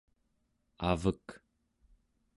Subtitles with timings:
[0.89, 1.23] avek